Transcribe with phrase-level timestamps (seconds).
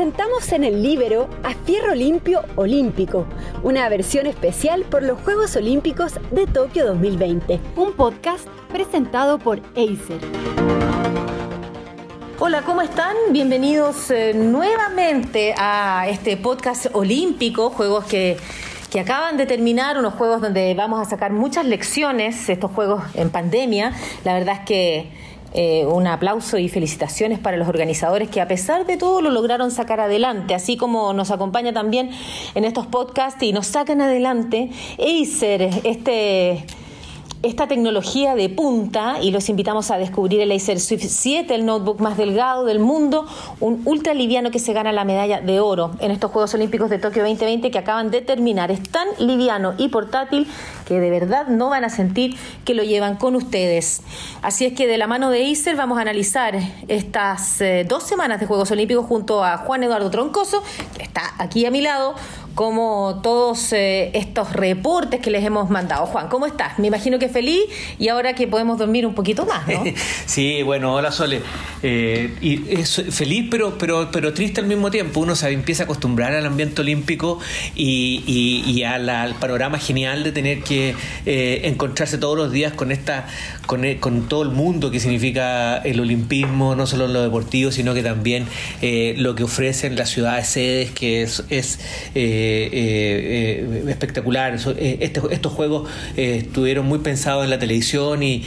[0.00, 3.26] presentamos en el Libero a Fierro Limpio Olímpico,
[3.62, 7.60] una versión especial por los Juegos Olímpicos de Tokio 2020.
[7.76, 10.22] Un podcast presentado por Acer.
[12.38, 13.14] Hola, ¿cómo están?
[13.30, 18.38] Bienvenidos eh, nuevamente a este podcast olímpico, juegos que,
[18.90, 23.28] que acaban de terminar, unos juegos donde vamos a sacar muchas lecciones, estos juegos en
[23.28, 23.92] pandemia.
[24.24, 25.12] La verdad es que
[25.52, 29.70] eh, un aplauso y felicitaciones para los organizadores que a pesar de todo lo lograron
[29.70, 32.10] sacar adelante, así como nos acompaña también
[32.54, 36.64] en estos podcasts y nos sacan adelante Acer, este
[37.42, 41.98] esta tecnología de punta y los invitamos a descubrir el Acer Swift 7, el notebook
[42.00, 43.26] más delgado del mundo,
[43.60, 46.98] un ultra liviano que se gana la medalla de oro en estos Juegos Olímpicos de
[46.98, 48.70] Tokio 2020 que acaban de terminar.
[48.70, 50.46] Es tan liviano y portátil
[50.86, 54.02] que de verdad no van a sentir que lo llevan con ustedes.
[54.42, 58.38] Así es que de la mano de Acer vamos a analizar estas eh, dos semanas
[58.40, 60.62] de Juegos Olímpicos junto a Juan Eduardo Troncoso,
[60.94, 62.14] que está aquí a mi lado,
[62.60, 66.04] como todos eh, estos reportes que les hemos mandado.
[66.04, 66.78] Juan, ¿cómo estás?
[66.78, 67.62] Me imagino que feliz
[67.98, 69.64] y ahora que podemos dormir un poquito más,
[70.26, 71.40] sí, bueno, hola Sole.
[71.82, 75.20] Eh, y es feliz pero, pero, pero triste al mismo tiempo.
[75.20, 77.38] Uno se empieza a acostumbrar al ambiente olímpico
[77.74, 83.26] y, al panorama genial de tener que eh, encontrarse todos los días con esta
[83.64, 87.94] con, con, todo el mundo que significa el olimpismo, no solo en lo deportivo, sino
[87.94, 88.46] que también
[89.16, 91.78] lo que ofrecen las ciudades sedes, que es, es
[92.50, 94.56] eh, eh, espectacular.
[94.76, 98.44] Eh, este, estos juegos estuvieron muy pensados en la televisión y,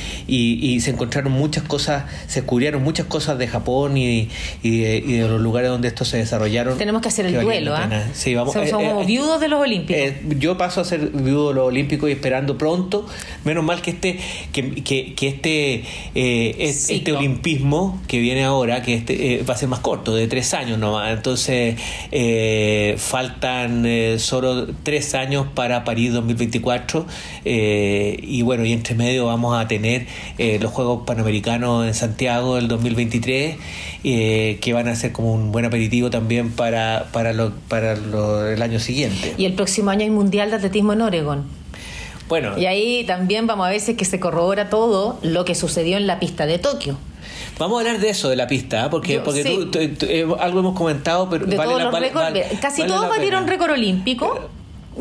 [0.83, 4.29] se encontraron muchas cosas, se descubrieron muchas cosas de Japón y,
[4.63, 6.77] de, los lugares donde estos se desarrollaron.
[6.77, 7.89] Tenemos que hacer el duelo, ¿ah?
[8.69, 10.01] somos viudos de los Olímpicos.
[10.39, 13.05] yo paso a ser viudo de los Olímpicos y esperando pronto.
[13.43, 14.19] Menos mal que este,
[14.51, 15.83] que, que, este,
[16.15, 20.79] este olimpismo que viene ahora, que este va a ser más corto, de tres años
[20.79, 21.13] nomás.
[21.13, 21.75] Entonces
[22.97, 27.05] faltan eh, solo tres años para París 2024
[27.45, 30.08] eh, y bueno, y entre medio vamos a tener
[30.38, 33.58] eh, los Juegos Panamericanos en Santiago del 2023
[34.04, 38.80] que van a ser como un buen aperitivo también para, para, lo, para el año
[38.80, 39.33] siguiente.
[39.38, 41.43] Y el próximo año hay Mundial de Atletismo en Oregon.
[42.27, 42.58] Bueno.
[42.58, 46.08] Y ahí también vamos a ver si que se corrobora todo lo que sucedió en
[46.08, 46.98] la pista de Tokio.
[47.59, 48.87] Vamos a hablar de eso, de la pista, ¿eh?
[48.89, 51.45] porque, porque tú, eh, algo hemos comentado, pero
[52.61, 54.49] casi todos batieron récord olímpico.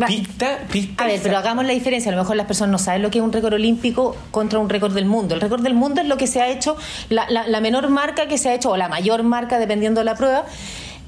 [0.06, 1.04] Pista, pista.
[1.04, 2.10] A ver, pero hagamos la diferencia.
[2.10, 4.70] A lo mejor las personas no saben lo que es un récord olímpico contra un
[4.70, 5.34] récord del mundo.
[5.34, 6.76] El récord del mundo es lo que se ha hecho,
[7.10, 10.14] la, la, menor marca que se ha hecho, o la mayor marca, dependiendo de la
[10.14, 10.44] prueba.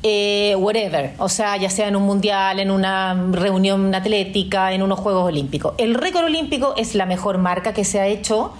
[0.06, 5.00] Eh, whatever, o sea, ya sea en un mundial, en una reunión atlética, en unos
[5.00, 5.72] Juegos Olímpicos.
[5.78, 8.52] El récord olímpico es la mejor marca que se ha hecho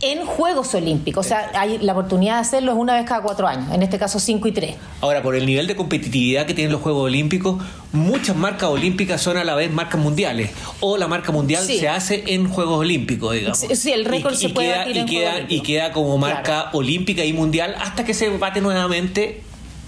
[0.00, 1.26] en Juegos Olímpicos.
[1.26, 3.98] O sea, hay la oportunidad de hacerlo es una vez cada cuatro años, en este
[3.98, 4.76] caso cinco y tres.
[5.00, 7.62] Ahora, por el nivel de competitividad que tienen los Juegos Olímpicos,
[7.92, 10.50] muchas marcas olímpicas son a la vez marcas mundiales.
[10.80, 13.58] O la marca mundial se hace en Juegos Olímpicos, digamos.
[13.58, 17.74] Sí, el récord se puede queda, y, queda, y queda como marca olímpica y mundial
[17.80, 19.42] hasta que se bate nuevamente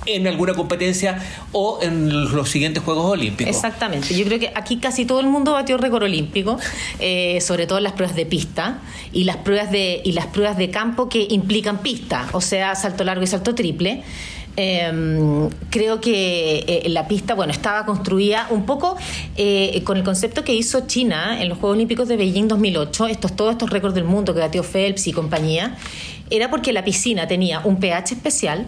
[0.06, 1.18] en alguna competencia
[1.52, 3.54] o en los siguientes Juegos Olímpicos.
[3.54, 4.14] Exactamente.
[4.16, 6.58] Yo creo que aquí casi todo el mundo batió récord olímpico,
[6.98, 8.78] eh, sobre todo en las pruebas de pista
[9.12, 13.04] y las pruebas de y las pruebas de campo que implican pista, o sea, salto
[13.04, 14.02] largo y salto triple.
[14.54, 18.98] Em, creo que eh, la pista, bueno, estaba construida un poco
[19.36, 23.34] eh, con el concepto que hizo China en los Juegos Olímpicos de Beijing 2008, estos,
[23.34, 25.76] todos estos récords del mundo que batió Phelps y compañía,
[26.28, 28.66] era porque la piscina tenía un pH especial,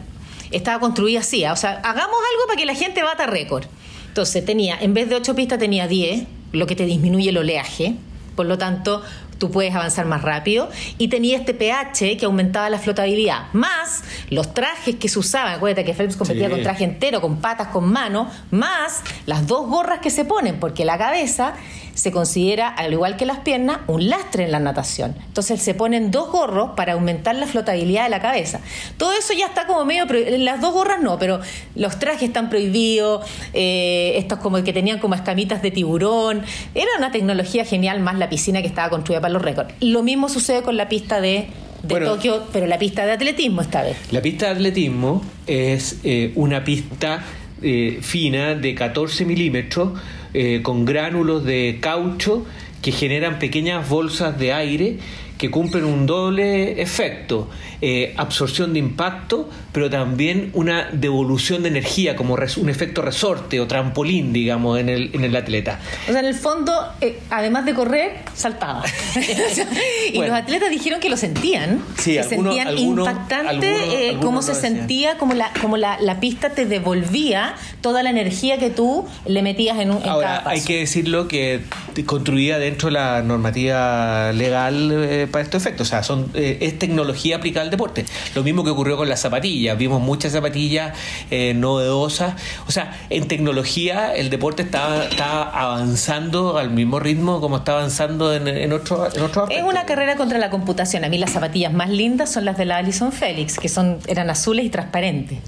[0.50, 1.44] estaba construida así.
[1.47, 3.65] O sea, hagamos algo para que la gente bata récord.
[4.09, 7.97] Entonces tenía, en vez de 8 pistas, tenía 10, lo que te disminuye el oleaje.
[8.37, 9.03] Por lo tanto,
[9.38, 10.69] tú puedes avanzar más rápido.
[10.99, 13.53] Y tenía este pH que aumentaba la flotabilidad.
[13.53, 15.55] Más los trajes que se usaban.
[15.55, 18.31] Acuérdate que Phelps competía con traje entero, con patas, con mano.
[18.50, 21.55] Más las dos gorras que se ponen, porque la cabeza
[21.94, 25.15] se considera, al igual que las piernas, un lastre en la natación.
[25.27, 28.60] Entonces se ponen dos gorros para aumentar la flotabilidad de la cabeza.
[28.97, 30.06] Todo eso ya está como medio,
[30.38, 31.41] las dos gorras no, pero
[31.75, 36.43] los trajes están prohibidos, eh, estos como que tenían como escamitas de tiburón.
[36.75, 39.75] Era una tecnología genial, más la piscina que estaba construida para los récords.
[39.81, 41.49] Lo mismo sucede con la pista de
[41.87, 43.97] Tokio, pero la pista de atletismo esta vez.
[44.11, 47.23] La pista de atletismo es eh, una pista
[47.62, 49.93] eh, fina de 14 milímetros
[50.34, 52.44] eh, con gránulos de caucho
[52.82, 54.98] que generan pequeñas bolsas de aire
[55.44, 57.50] que cumplen un doble efecto,
[57.82, 63.67] eh, absorción de impacto, pero también una devolución de energía, como un efecto resorte o
[63.67, 65.81] trampolín, digamos, en el, en el atleta.
[66.08, 68.85] O sea, en el fondo, eh, además de correr, saltaba.
[70.14, 75.19] y los atletas dijeron que lo sentían, sí, que sentían impactante eh, cómo se sentía,
[75.19, 79.79] como la, como la, la, pista te devolvía toda la energía que tú le metías
[79.79, 81.61] en un en Ahora, hay que decirlo que
[82.06, 85.88] construía dentro de la normativa legal para estos efectos.
[85.88, 88.04] O sea, son, eh, es tecnología aplicada al deporte.
[88.36, 89.76] Lo mismo que ocurrió con las zapatillas.
[89.76, 90.96] Vimos muchas zapatillas
[91.32, 92.34] eh, novedosas.
[92.69, 98.32] O sea, en tecnología el deporte está, está avanzando al mismo ritmo como está avanzando
[98.32, 101.04] en, en otros en otro Es una carrera contra la computación.
[101.04, 104.30] A mí las zapatillas más lindas son las de la Alison Félix, que son eran
[104.30, 105.38] azules y transparentes.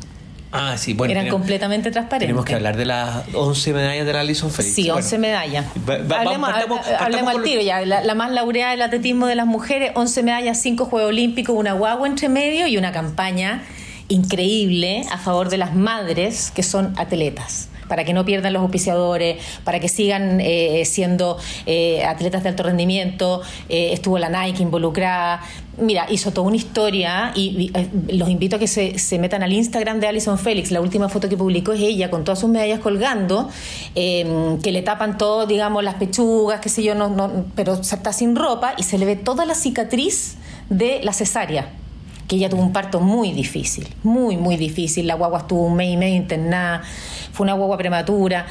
[0.56, 1.12] Ah, sí, bueno.
[1.12, 2.26] Eran completamente transparentes.
[2.26, 4.74] Tenemos que hablar de las 11 medallas de la Alison Félix.
[4.74, 5.66] Sí, 11 medallas.
[6.16, 6.50] hablemos,
[7.34, 7.80] al tiro ya.
[7.84, 12.08] La, más laureada del atletismo de las mujeres, 11 medallas, 5 Juegos Olímpicos, una guagua
[12.08, 13.62] entre medio y una campaña
[14.08, 19.42] increíble a favor de las madres que son atletas para que no pierdan los auspiciadores,
[19.64, 23.42] para que sigan eh, siendo eh, atletas de alto rendimiento.
[23.68, 25.40] Eh, estuvo la Nike involucrada.
[25.78, 27.70] Mira, hizo toda una historia y,
[28.08, 30.70] los invito a que se, se, metan al Instagram de Alison Félix.
[30.70, 33.48] La última foto que publicó es ella con todas sus medallas colgando,
[33.94, 38.36] que le tapan todo, digamos, las pechugas, qué sé yo, no, no, pero está sin
[38.36, 40.36] ropa y se le ve toda la cicatriz
[40.70, 41.70] de la cesárea
[42.26, 45.06] que ella tuvo un parto muy difícil, muy, muy difícil.
[45.06, 46.82] La guagua estuvo un mes y medio internada,
[47.32, 48.46] fue una guagua prematura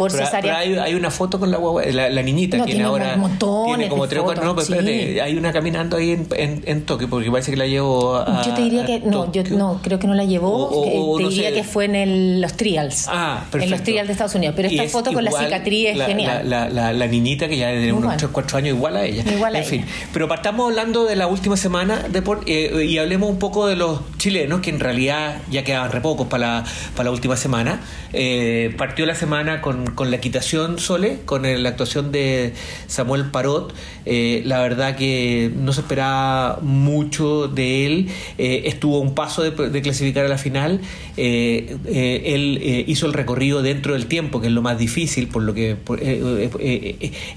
[0.00, 0.58] por cesárea.
[0.58, 3.18] hay, una foto con la guagua, la, niñita que tiene ahora
[3.66, 6.86] tiene como tres o cuatro, no, pero espérate, hay una caminando ahí en, en, en,
[6.86, 9.98] Tokio porque parece que la llevó a Yo te diría que no, yo no, creo
[9.98, 13.06] que no la llevó, te diría que fue en el, los trials.
[13.08, 13.64] Ah, perfecto.
[13.64, 16.48] En los trials de Estados Unidos, pero esta foto con la cicatriz es genial.
[16.48, 19.22] La, la, la, niñita que ya tiene unos 3 4 años igual a ella.
[19.30, 19.70] Igual a en ella.
[19.70, 23.76] fin, pero partamos hablando de la última semana de eh, y hablemos un poco de
[23.76, 26.64] los chilenos que en realidad ya quedaban re pocos para la,
[26.94, 27.80] para la última semana.
[28.12, 32.52] Eh, partió la semana con, con la equitación Sole, con la actuación de
[32.86, 33.74] Samuel Parot.
[34.06, 38.08] Eh, la verdad que no se esperaba mucho de él.
[38.38, 40.80] Eh, estuvo a un paso de, clasificar a la final.
[41.16, 41.76] Eh,
[42.24, 45.76] él hizo el recorrido dentro del tiempo, que es lo más difícil, por lo que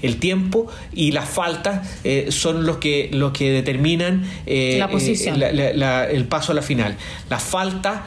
[0.02, 1.88] el tiempo y las faltas
[2.30, 5.42] son los que, los que determinan la posición.
[5.42, 6.96] el paso a la final.
[7.28, 8.00] Las faltas,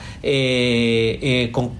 [1.51, 1.71] con,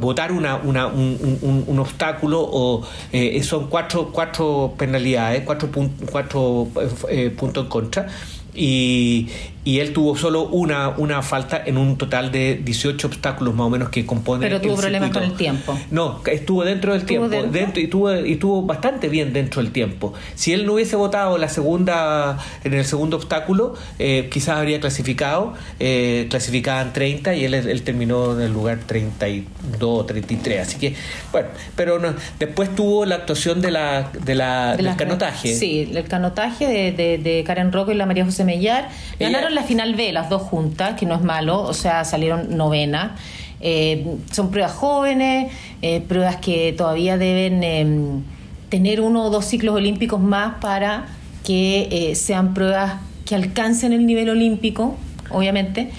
[0.00, 2.82] votar una, un, un obstáculo o
[3.12, 5.68] eh, son cuatro, cuatro penalidades, cuatro,
[6.10, 6.68] cuatro
[7.08, 8.06] eh, puntos en contra.
[8.54, 9.28] Y,
[9.64, 13.70] y él tuvo solo una, una falta en un total de 18 obstáculos más o
[13.70, 15.78] menos que componen Pero tuvo problemas con el tiempo.
[15.90, 17.80] No, estuvo dentro del tiempo, dentro?
[17.80, 20.14] y, tuvo, y estuvo bastante bien dentro del tiempo.
[20.34, 25.54] Si él no hubiese votado la segunda en el segundo obstáculo, eh, quizás habría clasificado,
[25.78, 30.60] eh, clasificaban 30 y él, él terminó en el lugar 32 33.
[30.60, 30.96] Así que,
[31.30, 35.54] bueno, pero no, después tuvo la actuación de la, de la, del canotaje.
[35.54, 38.88] Sí, el canotaje de, de, de Karen Roque y la María José Mellar.
[39.20, 43.16] Ganaron la final B, las dos juntas, que no es malo, o sea, salieron novena.
[43.60, 45.52] Eh, son pruebas jóvenes,
[45.82, 48.22] eh, pruebas que todavía deben em,
[48.68, 51.06] tener uno o dos ciclos olímpicos más para
[51.44, 52.94] que eh, sean pruebas
[53.24, 54.96] que alcancen el nivel olímpico,
[55.30, 55.90] obviamente.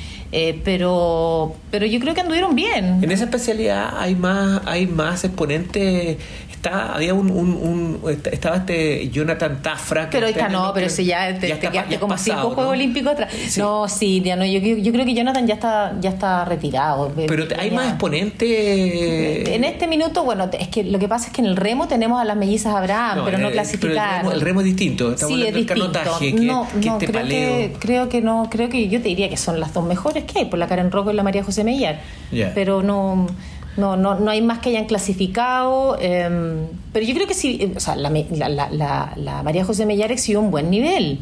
[0.65, 3.03] pero pero yo creo que anduvieron bien.
[3.03, 6.17] En esa especialidad hay más hay más exponentes
[6.71, 7.99] había un, un,
[8.31, 10.09] estaba este Jonathan Tafra.
[10.09, 13.33] pero esta no, pero si ya te, quedaste como cinco Juegos Olímpicos atrás.
[13.57, 17.11] No, sí, ya no, yo, yo, creo que Jonathan ya está, ya está retirado.
[17.15, 19.47] Pero hay más exponentes.
[19.49, 22.21] En este minuto, bueno, es que lo que pasa es que en el remo tenemos
[22.21, 24.31] a las mellizas Abraham, pero no clasificaron.
[24.31, 25.11] El, remo, es distinto.
[25.11, 25.91] Estamos sí, es distinto.
[25.91, 29.59] Canotaje, no, no, creo que, creo que no, creo que yo te diría que son
[29.59, 32.01] las dos mejores que hay, por la Karen Rocco y la María José Mellar.
[32.53, 33.27] Pero no
[33.77, 35.97] no, no, no hay más que hayan clasificado.
[35.99, 40.39] Em, pero yo creo que sí, o sea, la, la, la, María José Mellar exhibió
[40.39, 41.19] un buen nivel.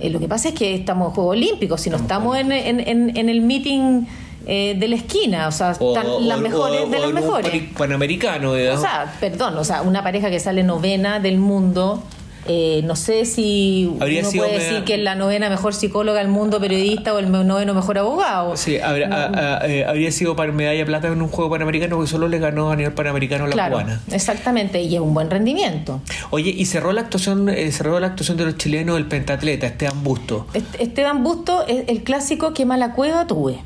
[0.00, 2.80] Eh, lo que pasa es que estamos en Juegos Olímpicos, si no estamos en, en,
[3.16, 4.04] en, el meeting
[4.46, 7.62] eh, de la esquina, o sea, están las mejores de las mejores.
[7.76, 12.02] Panamericano, O sea, perdón, o sea, una pareja que sale novena del mundo
[12.48, 16.60] eh, no sé si uno puede decir que es la novena mejor psicóloga del mundo,
[16.60, 18.56] periodista o el noveno mejor abogado.
[18.56, 22.70] Sí, eh, habría, sido para medalla plata en un juego panamericano que solo le ganó
[22.70, 24.00] a nivel panamericano a la claro, cubana.
[24.10, 26.00] Exactamente, y es un buen rendimiento.
[26.30, 30.02] Oye, y cerró la actuación, eh, cerró la actuación de los chilenos el pentatleta, Esteban
[30.02, 30.46] Busto.
[30.78, 33.58] Esteban Busto es el clásico que mala cueva tuve.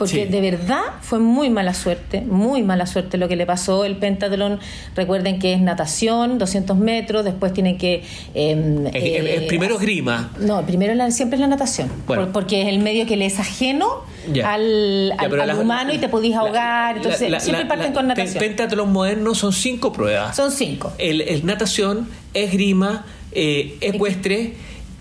[0.00, 3.84] Porque de verdad fue muy mala suerte, muy mala suerte lo que le pasó.
[3.84, 4.58] El pentatlón,
[4.96, 8.02] recuerden que es natación, 200 metros, después tienen que...
[8.32, 10.30] Em, el, eh, primero es grima.
[10.38, 11.90] No, primero siempre es la natación,
[12.32, 14.04] porque es el medio que le es ajeno
[14.42, 15.12] al,
[15.60, 18.42] humano y te podís ahogar, entonces siempre parten con natación.
[18.42, 20.34] Pentatlón moderno son cinco pruebas.
[20.34, 20.94] Son cinco.
[20.96, 24.54] El, el natación, esgrima, eh, ecuestre,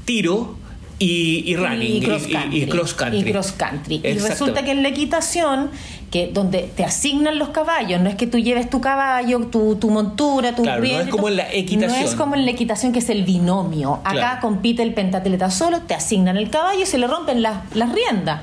[0.04, 0.59] tiro
[1.00, 3.20] y, running y cross country.
[3.20, 4.02] Y, cross country.
[4.04, 5.72] Y, resulta que en la equitación,
[6.12, 9.90] que donde te asignan los caballos, no es que tú lleves tu caballo, tu, tu
[9.90, 12.02] montura, tu claro, no es como en la equitación.
[12.02, 14.02] No es como en la equitación que es el binomio.
[14.04, 17.92] Acá compite el pentatleta solo, te asignan el caballo y se le rompen las, las
[17.94, 18.42] riendas.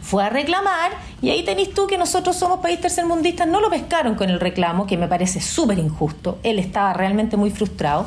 [0.00, 4.14] Fue a reclamar y ahí tenés tú que nosotros somos país tercermundistas, no lo pescaron
[4.14, 6.38] con el reclamo, que me parece súper injusto.
[6.42, 8.06] Él estaba realmente muy frustrado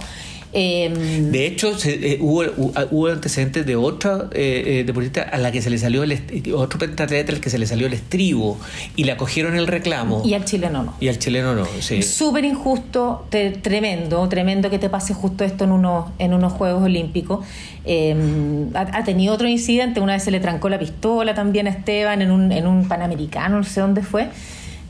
[0.53, 2.43] Em, de hecho, eh, hubo,
[2.91, 6.19] hubo, antecedentes de otra eh, eh, deportista a la que se le salió el
[6.53, 8.59] otro pentatleta al que se le salió el estribo
[8.95, 10.21] y le acogieron el reclamo.
[10.25, 10.93] Y al chileno no.
[10.99, 12.01] Y al chileno no, sí.
[12.03, 13.27] Súper injusto,
[13.61, 17.45] tremendo, tremendo que te pase justo esto en unos, en unos Juegos Olímpicos.
[17.85, 22.21] Em, ha, tenido otro incidente, una vez se le trancó la pistola también a Esteban
[22.21, 24.27] en un, en un Panamericano, no sé dónde fue.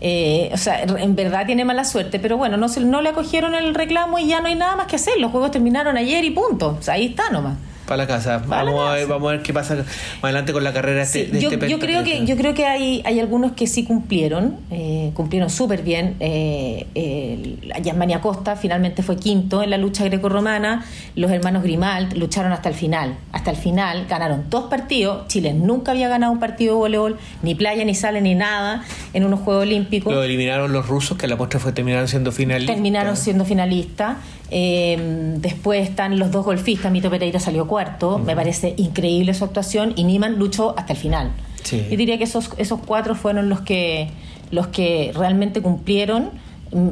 [0.02, 3.54] Eh, o sea, en verdad tiene mala suerte, pero bueno, no, se, no le acogieron
[3.56, 5.14] el reclamo y ya no hay nada más que hacer.
[5.20, 6.80] Los juegos terminaron ayer y punto.
[6.88, 7.58] Ahí está nomás
[7.92, 8.42] para la casa.
[8.48, 9.86] vamos, a ver, vamos a ver qué pasa más
[10.24, 13.02] adelante con la carrera este, de yo, este yo creo que Yo creo que hay,
[13.04, 16.16] hay algunos que sí cumplieron, eh, cumplieron súper bien.
[16.22, 20.86] Eh, eh, Costa finalmente fue quinto en la lucha grecorromana.
[21.16, 23.18] Los hermanos Grimald lucharon hasta el final.
[23.34, 25.28] Hasta el final ganaron dos partidos.
[25.28, 29.26] Chile nunca había ganado un partido de voleibol, ni playa, ni sale, ni nada en
[29.26, 30.14] unos Juegos Olímpicos.
[30.14, 32.74] Lo eliminaron los rusos, que a la postre fue terminaron siendo finalistas.
[32.74, 34.16] Terminaron siendo finalistas.
[34.54, 34.98] Eh,
[35.38, 40.04] después están los dos golfistas, Mito Pereira salió cuarto, me parece increíble su actuación y
[40.04, 41.32] Niman luchó hasta el final.
[41.72, 44.10] Y diría que esos, esos cuatro fueron los que,
[44.52, 46.32] los que realmente cumplieron.
[46.72, 46.90] Mm,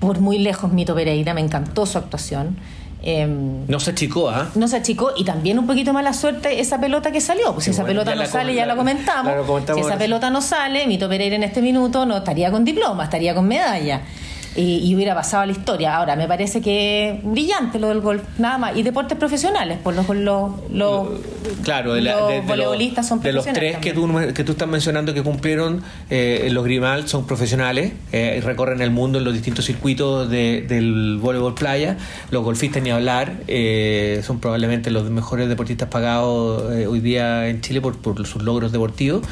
[0.00, 2.56] por muy lejos Mito Pereira, me encantó su actuación.
[3.02, 4.48] Em, no se achicó, ¿ah?
[4.54, 7.52] No se achicó y también un poquito mala suerte esa pelota que salió.
[7.52, 9.32] Pues si esa pelota no sale, ya lo comentamos.
[9.74, 13.34] si esa pelota no sale, Mito Pereira en este minuto no estaría con diploma, estaría
[13.34, 14.00] con medalla
[14.58, 15.96] y, hubiera pasado a la historia.
[15.96, 18.76] Ahora, me parece que brillante lo del golf, nada más.
[18.76, 21.08] Y deportes profesionales, por los, los, los,
[21.62, 23.54] claro, de los voleibolistas son profesionales.
[23.54, 27.26] De los tres que tú, que tú estás mencionando que cumplieron, eh, los Grimal son
[27.26, 31.96] profesionales, eh, recorren el mundo en los distintos circuitos del voleibol playa.
[32.32, 37.60] Los golfistas, ni hablar, eh, son probablemente los mejores deportistas pagados eh, hoy día en
[37.60, 39.24] Chile por, por sus logros deportivos.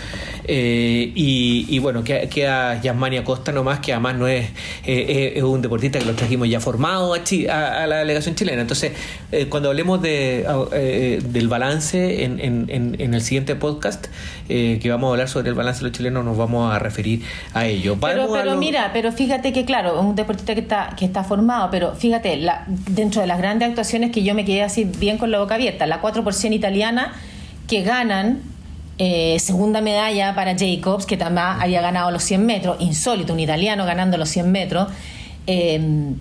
[0.49, 4.50] Y, y, bueno, queda, queda Yasmania Costa nomás, que además no es
[5.25, 8.62] es un deportista que lo trajimos ya formado a, la delegación chilena.
[8.62, 8.92] Entonces,
[9.32, 14.06] eh, cuando hablemos de, eh, del balance en, en, el siguiente podcast,
[14.49, 17.23] eh, que vamos a hablar sobre el balance de los chilenos, nos vamos a referir
[17.54, 17.96] a ello.
[18.00, 21.70] Pero, pero mira, pero fíjate que, claro, es un deportista que está, que está formado,
[21.70, 25.30] pero fíjate, la, dentro de las grandes actuaciones que yo me quedé así bien con
[25.30, 27.12] la boca abierta, la 4% italiana
[27.66, 28.55] que ganan
[28.99, 34.17] segunda medalla para Jacobs, que también había ganado los 100 metros, insólito, un italiano ganando
[34.17, 34.88] los 100 metros.
[35.47, 36.15] Em,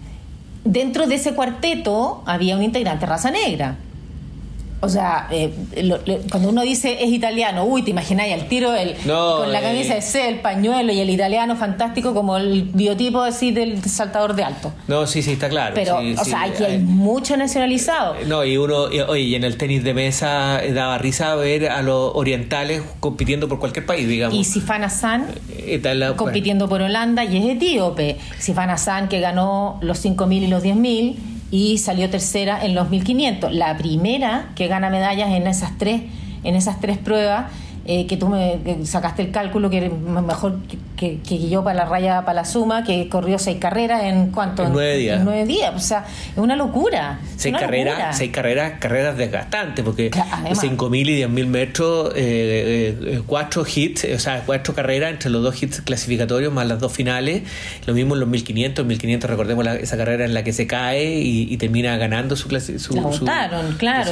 [0.63, 3.77] dentro de ese cuarteto había un integrante raza negra.
[4.85, 5.51] O sea, eh,
[6.29, 10.01] cuando uno dice es italiano, uy, te imagináis el tiro el, con la camisa de
[10.01, 14.71] C, el pañuelo y el italiano fantástico como el biotipo así del saltador de alto.
[14.87, 15.73] No, sí, sí, está claro.
[15.73, 18.15] Pero, o sea, aquí hay, mucho nacionalizado.
[18.27, 21.81] No, y uno, oye, y en el tenis de mesa eh, daba risa ver a
[21.81, 24.37] los orientales compitiendo por cualquier país, digamos.
[24.37, 25.81] Y Sifana San eh,
[26.15, 28.17] compitiendo por Holanda y es etíope.
[28.37, 31.15] Sifana San que ganó los 5.000 y los 10.000
[31.51, 33.53] y salió tercera en los 1500.
[33.53, 36.01] La primera que gana medallas en esas tres,
[36.43, 37.51] en esas tres pruebas
[37.85, 40.59] eh, que tú me sacaste el cálculo que mejor
[40.95, 44.63] que, que, yo para la raya, para la suma, que corrió seis carreras en cuánto?
[44.63, 45.19] En nueve días.
[45.19, 45.73] En nueve días.
[45.75, 47.19] O sea, es una locura.
[47.35, 50.11] Seis carreras, seis carreras, carreras desgastantes, porque
[50.53, 55.29] cinco mil y diez mil metros, eh, eh, cuatro hits, o sea, cuatro carreras entre
[55.29, 57.43] los dos hits clasificatorios más las dos finales.
[57.85, 61.55] Lo mismo en los 1500, 1500 recordemos esa carrera en la que se cae y,
[61.57, 62.79] termina ganando su clase.
[62.79, 62.93] Su,
[63.77, 64.11] claro,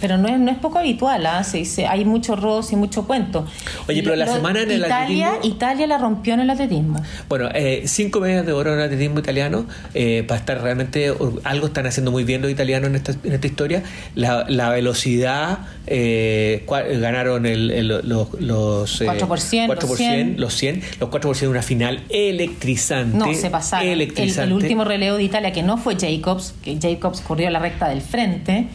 [0.00, 1.26] pero no es, no es poco habitual.
[1.26, 1.42] ¿ah?
[1.88, 3.46] hay mucho roce y mucho cuento.
[3.88, 7.02] Oye, pero la semana en el Italia, Italia la rompió en el atletismo.
[7.28, 11.12] Bueno, eh, cinco medallas de oro en el atletismo italiano, eh, para estar realmente,
[11.44, 13.82] algo están haciendo muy bien los italianos en esta, en esta historia.
[14.14, 21.10] La, la velocidad, eh, ganaron el, los, los 4%, 4% los 100, los 100, los
[21.10, 23.16] 4% en una final electrizante.
[23.16, 23.88] No, se pasaron.
[23.88, 28.00] El, último relevo de Italia, que no fue Jacobs, que Jacobs corrió la recta del
[28.00, 28.66] frente,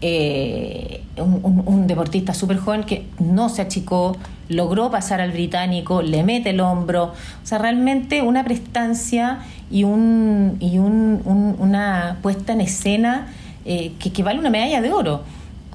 [0.00, 4.16] eh, un, deportista súper joven que no se achicó,
[4.48, 10.56] logró pasar al británico, le mete el hombro, o sea, realmente una prestancia y, un,
[10.60, 13.28] y una puesta en escena
[13.64, 15.22] eh, que, vale una medalla de oro.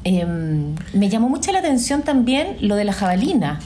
[0.03, 3.59] Em, me llamó mucho la atención también lo de la jabalina.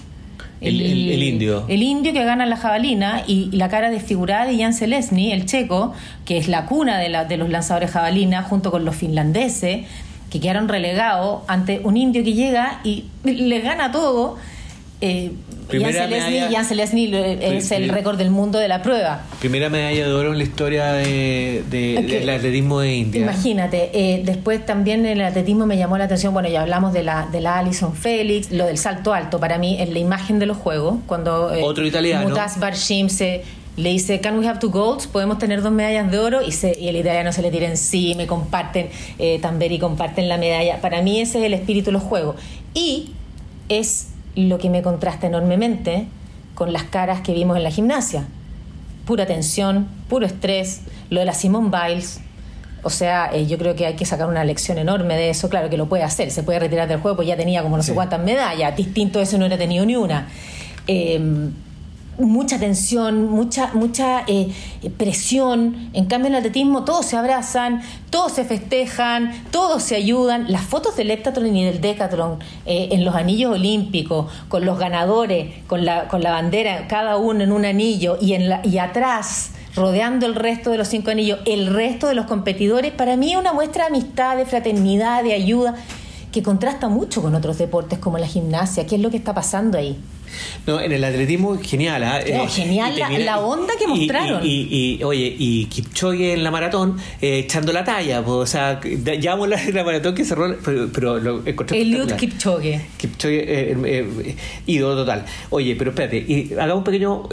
[0.61, 0.81] El,
[1.21, 1.65] indio.
[1.67, 5.93] El indio que gana la jabalina y, la cara desfigurada de Jan Selesny, el checo,
[6.25, 9.85] que es la cuna de, la, de los lanzadores jabalina, junto con los finlandeses,
[10.35, 14.35] que quedaron relegados ante un indio que llega y le gana todo.
[14.99, 15.31] Eh,
[15.71, 19.23] Jan Selesny es el récord del mundo de la prueba.
[19.39, 23.21] Primera medalla de oro en la historia de, del atletismo de India.
[23.21, 27.27] Imagínate, eh, después también el atletismo me llamó la atención, bueno, ya hablamos de la,
[27.31, 30.57] de la Alison Félix, lo del salto alto, para mí es la imagen de los
[30.57, 32.27] juegos, cuando eh, Otro italiano.
[32.27, 33.43] Mutas Barshim se
[33.77, 35.07] le dice, can we have two golds?
[35.07, 38.23] Podemos tener dos medallas de oro y, se, y el italiano se le tira encima
[38.23, 38.89] y comparten,
[39.19, 40.79] eh, Tamberi comparten la medalla.
[40.79, 42.37] Para mí ese es el espíritu de los juegos.
[42.73, 43.11] Y
[43.67, 46.07] es lo que me contrasta enormemente
[46.53, 48.25] con las caras que vimos en la gimnasia.
[49.05, 52.21] Pura tensión, puro estrés, lo de la Simone Biles.
[52.81, 55.49] O sea, eh, yo creo que hay que sacar una lección enorme de eso.
[55.49, 57.83] Claro que lo puede hacer, se puede retirar del juego, pues ya tenía como no
[57.83, 58.75] sé cuántas medallas.
[58.77, 60.29] Distinto eso no hubiera tenido ni una.
[60.87, 61.49] Eh,
[62.17, 64.51] mucha tensión, mucha, mucha eh,
[64.97, 65.89] presión.
[65.93, 70.51] En cambio, en el atletismo todos se abrazan, todos se festejan, todos se ayudan.
[70.51, 75.63] Las fotos del heptathlon y del decathlon eh, en los anillos olímpicos, con los ganadores,
[75.67, 79.51] con la, con la bandera, cada uno en un anillo y, en la, y atrás
[79.75, 83.37] rodeando el resto de los cinco anillos, el resto de los competidores, para mí es
[83.37, 85.75] una muestra de amistad, de fraternidad, de ayuda,
[86.31, 88.85] que contrasta mucho con otros deportes como la gimnasia.
[88.85, 89.97] ¿Qué es lo que está pasando ahí?
[90.65, 92.03] No, en el atletismo, genial.
[92.03, 92.21] ¿ah?
[92.21, 94.41] Eh, genial la, onda que mostraron.
[94.43, 98.23] Y, oye, y Kipchoge en la maratón eh, echando la talla.
[98.23, 101.81] Pues, o sea, ya vamos a la maratón que cerró, pero, pero lo encontré.
[101.81, 102.81] Eliud Kipchoge.
[102.97, 105.25] Kipchoge, eh, eh, ídolo total.
[105.49, 107.23] Oye, pero espérate, y hagamos un pequeño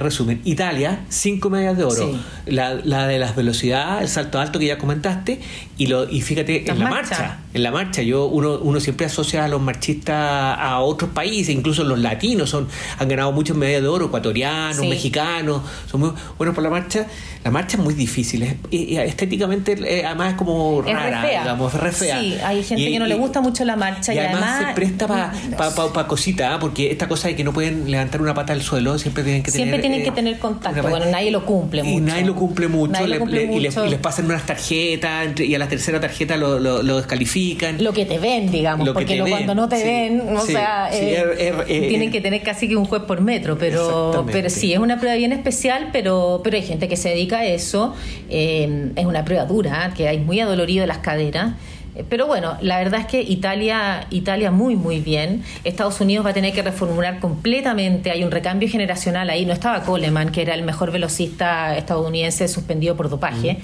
[0.00, 0.40] resumen.
[0.44, 2.18] Italia, cinco medallas de oro.
[2.46, 5.40] La, la, de las velocidades, el salto alto que ya comentaste,
[5.78, 7.43] y, lo, y fíjate, en la marcha.
[7.54, 11.84] En la marcha, yo uno, uno siempre asocia a los marchistas a otros países, incluso
[11.84, 12.66] los latinos son,
[12.98, 17.06] han ganado muchas medallas de oro, ecuatorianos, mexicanos, son muy buenos por la marcha.
[17.44, 22.20] La marcha es muy difícil, es, estéticamente eh, además es como rara, digamos, re fea.
[22.20, 25.32] Sí, hay gente que no le gusta mucho la marcha y, además, se presta para
[25.56, 26.58] pa, pa, cositas, ¿ah?
[26.58, 29.52] porque esta cosa de que no pueden levantar una pata al suelo, siempre tienen que
[29.52, 29.68] tener...
[29.68, 31.98] Siempre tienen que eh, tener contacto, bueno, nadie lo cumple mucho.
[31.98, 36.36] Y nadie lo cumple mucho, y, Les, pasan unas tarjetas y a la tercera tarjeta
[36.36, 37.43] lo, lo, descalifican.
[37.78, 42.20] Lo que te ven, digamos, porque cuando no te ven, o sea, eh, tienen que
[42.20, 45.90] tener casi que un juez por metro, pero, pero sí, es una prueba bien especial,
[45.92, 47.94] pero, pero hay gente que se dedica a eso.
[48.28, 51.54] Eh, es una prueba dura, que hay muy adolorido las caderas.
[51.94, 55.42] Eh, pero bueno, la verdad es que Italia, Italia muy, muy bien.
[55.64, 58.10] Estados Unidos va a tener que reformular completamente.
[58.10, 59.46] Hay un recambio generacional ahí.
[59.46, 63.58] No estaba Coleman, que era el mejor velocista estadounidense suspendido por dopaje.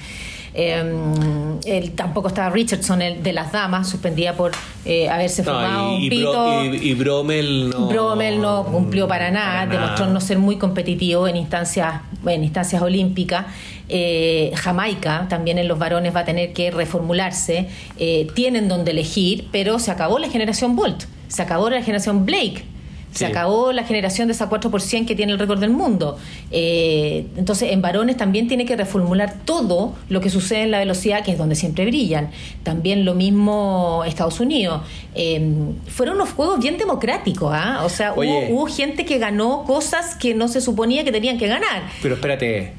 [0.55, 4.53] Eh, tampoco estaba Richardson, el de las damas, suspendida por
[4.85, 6.65] eh, haberse fumado un pito.
[6.65, 12.01] y, Bromel no, Bromel no cumplió para nada, demostró no ser muy competitivo en instancias,
[12.27, 13.47] en instancias olímpicas.
[13.89, 17.69] Eh, Jamaica también en los varones va a tener que reformularse.
[17.99, 22.65] Eh, tienen donde elegir, pero se acabó la generación Bolt, se acabó la generación Blake
[23.12, 26.16] se acabó la generación de esa 4% que tiene el récord del mundo.
[26.51, 31.25] Eh, entonces, en varones también tiene que reformular todo lo que sucede en la velocidad,
[31.25, 32.31] que es donde siempre brillan.
[32.62, 34.83] También lo mismo Estados Unidos.
[35.14, 35.40] Eh,
[35.88, 37.83] fueron unos juegos bien democráticos, ¿ah?
[37.85, 41.83] O sea, hubo, gente que ganó cosas que no se suponía que tenían que ganar.
[42.03, 42.75] Pero espérate,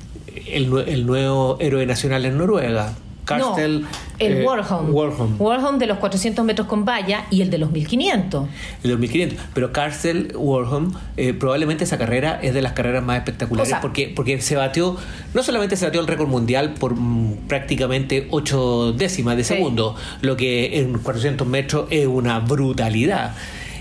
[0.47, 2.93] el, el nuevo héroe nacional en Noruega
[3.29, 3.85] no, el
[4.19, 4.93] eh, Warholm.
[5.39, 5.79] Warholm.
[5.79, 8.47] de los 400 metros con valla y el de los 1500.
[8.47, 9.39] El de los 1500.
[9.53, 14.41] Pero Carcel Warholm, eh, probablemente esa carrera es de las carreras más espectaculares porque, porque
[14.41, 14.97] se batió,
[15.33, 20.37] no solamente se batió el récord mundial por mm, prácticamente 8 décimas de segundo, lo
[20.37, 23.35] que en 400 metros es una brutalidad.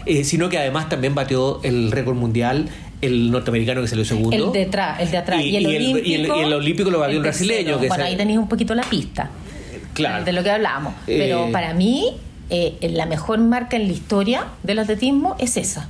[0.07, 4.37] Eh, sino que además también batió el récord mundial el norteamericano que salió segundo.
[4.37, 5.43] El de atrás, el de atrás.
[5.43, 7.81] Y, el, olímpico, y el, olímpico lo batió un brasileño.
[7.81, 9.31] Que bueno, ahí tenéis un poquito la pista.
[9.95, 10.25] Claro.
[10.25, 10.95] De lo que hablábamos.
[11.07, 12.17] Pero eh, para mí,
[12.51, 15.89] eh, la mejor marca en la historia del atletismo es esa.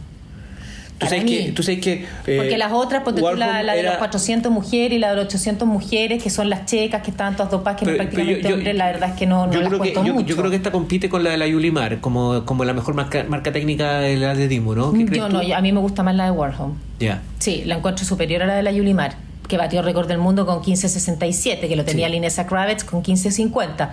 [1.01, 3.03] ¿Tú sabes, que, tú sabes que, eh, Porque las otras,
[3.39, 6.67] la, la, de las 400 mujeres y la de las 800 mujeres, que son las
[6.67, 9.53] checas, que estaban todas dopadas, que no prácticamente hombres, la verdad es que no, no
[9.55, 10.27] yo las creo que, mucho.
[10.27, 13.25] Yo, creo que esta compite con la de la Yulimar, como, como la mejor marca,
[13.27, 14.95] marca técnica del atletismo, ¿no?
[14.95, 16.75] Yo no, a mí me gusta más la de Warhol.
[16.99, 17.23] Ya.
[17.39, 19.15] Sí, la encuentro superior a la de la Yulimar,
[19.49, 22.13] que batió récord del mundo con 15.67, que lo tenía sí.
[22.13, 23.89] Linesa Kravitz con 15.50.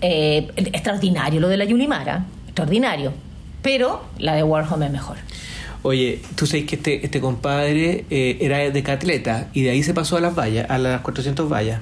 [0.00, 3.12] Eh, extraordinario lo de la Yulimara, extraordinario.
[3.62, 5.18] Pero la de Warhol es mejor.
[5.84, 9.94] Oye, tú sabes que este, este compadre eh, era de catleta y de ahí se
[9.94, 11.80] pasó a las vallas, a las 400 vallas.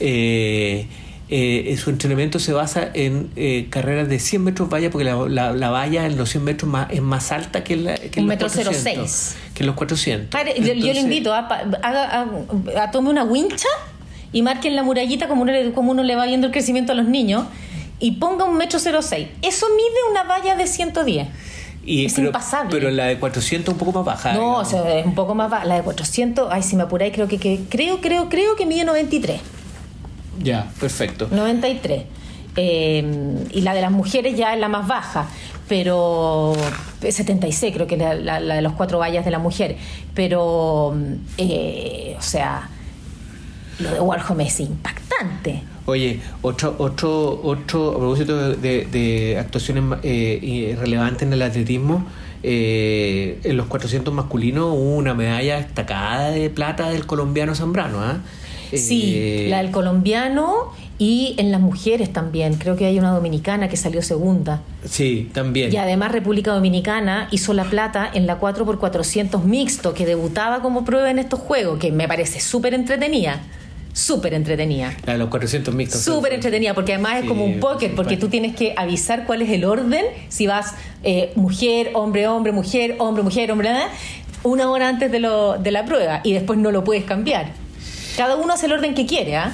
[0.00, 0.86] Eh,
[1.28, 5.52] eh, su entrenamiento se basa en eh, carreras de 100 metros valla, porque la, la,
[5.52, 8.36] la valla en los 100 metros más, es más alta que, la, que en los
[8.36, 9.36] metro 400, 06.
[9.54, 10.28] Que en los 400.
[10.30, 11.46] Pare, yo- Entonces, invito a,
[11.82, 12.26] a,
[12.82, 13.68] a tome una wincha
[14.32, 16.92] y marque en la murallita como uno, le, como uno le va viendo el crecimiento
[16.92, 17.44] a los niños
[17.98, 19.28] y ponga un metro 06.
[19.42, 21.28] Eso mide una valla de 110.
[21.84, 22.70] Y, es pero, impasable.
[22.70, 24.32] Pero la de 400 un poco más baja.
[24.34, 25.64] No, o sea, es un poco más baja.
[25.64, 28.84] La de 400, ay, si me apuráis, creo que, que creo, creo, creo que mide
[28.84, 29.40] 93.
[30.42, 31.28] Ya, perfecto.
[31.30, 32.04] 93.
[32.56, 35.26] Eh, y la de las mujeres ya es la más baja,
[35.68, 36.52] pero
[37.00, 39.76] 76 creo que es la, la- la de los cuatro vallas de la mujer.
[40.14, 40.94] Pero,
[41.38, 42.68] eh, o sea,
[43.78, 45.62] lo de Warhol es impactante.
[45.86, 52.06] Oye, otro, otro, otro, a propósito de, de actuaciones eh, relevantes en el atletismo,
[52.42, 58.18] eh, en los 400 masculinos hubo una medalla destacada de plata del colombiano Zambrano, ¿ah?
[58.72, 62.54] Sí, Eh, la del colombiano y en las mujeres también.
[62.54, 64.62] Creo que hay una dominicana que salió segunda.
[64.88, 65.72] Sí, también.
[65.72, 71.10] Y además República Dominicana hizo la plata en la 4x400 mixto, que debutaba como prueba
[71.10, 73.40] en estos juegos, que me parece súper entretenida.
[73.92, 74.94] Súper entretenida.
[75.04, 76.00] La de los 400 mixtos.
[76.00, 79.42] Súper entretenida, porque además es Sí, como un póker, porque tú tienes que avisar cuál
[79.42, 83.88] es el orden, si vas eh, mujer, hombre, hombre, mujer, hombre, mujer, hombre, nada,
[84.44, 87.52] una hora antes de, lo, de la prueba y después no lo puedes cambiar.
[88.16, 89.52] Cada uno hace el orden que quiere, ¿ah?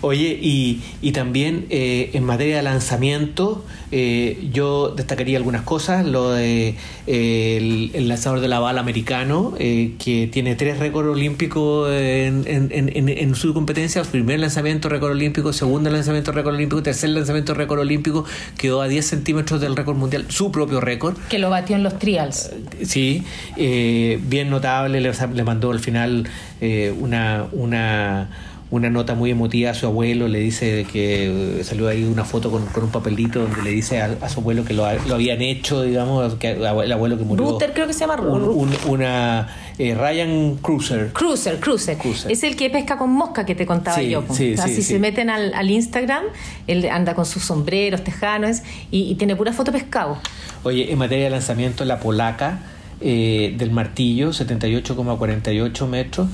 [0.00, 6.06] Oye, y, y también eh, en materia de lanzamiento, eh, yo destacaría algunas cosas.
[6.06, 11.08] Lo de eh, el, el lanzador de la bala americano, eh, que tiene tres récords
[11.08, 16.82] olímpicos en, en, en, en su competencia: primer lanzamiento récord olímpico, segundo lanzamiento récord olímpico,
[16.82, 18.24] tercer lanzamiento récord olímpico,
[18.56, 21.16] quedó a 10 centímetros del récord mundial, su propio récord.
[21.28, 22.50] Que lo batió en los trials.
[22.82, 23.22] Sí,
[23.56, 26.28] eh, bien notable, le, le mandó al final
[26.60, 28.30] eh, una, una,
[28.70, 32.50] una nota muy emotiva a su abuelo, le dice que eh, salió ahí una foto
[32.50, 35.40] con, con un papelito donde le dice a, a su abuelo que lo, lo habían
[35.40, 37.46] hecho, digamos, que el abuelo que murió.
[37.50, 41.12] Ruther creo que se llama un- un- una eh, Ryan Cruiser.
[41.14, 42.30] Cruiser, cruiser, Cruiser.
[42.30, 44.22] Es el que pesca con mosca que te contaba Sí, yo.
[44.32, 46.24] sí, O sea, sí, si se meten al, al Instagram,
[46.66, 48.58] él anda con sus sombreros, tejanos
[48.90, 50.18] y, y tiene pura foto pescado.
[50.64, 52.58] Oye, en materia de lanzamiento, la polaca
[53.00, 56.28] eh, del martillo, 78,48 metros.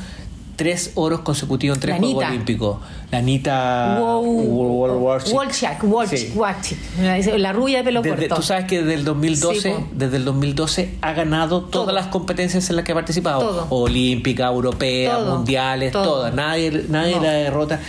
[0.57, 2.25] Tres oros consecutivos en tres Juegos.
[2.25, 2.79] Olímpicos.
[3.11, 3.99] La Anita.
[5.33, 5.83] Wolchak.
[7.37, 8.35] La- rubia de pelo Desde- corto.
[8.37, 11.95] tú sabes que desde el 2012, Sí, desde el 2012 ha ganado todas Todo.
[11.95, 13.67] las competencias en las que ha participado, Todo.
[13.71, 15.37] olímpica, europea, Todo.
[15.39, 16.35] mundiales, todas.
[16.35, 17.23] Nadie, nadie No.
[17.23, 17.81] la derrota.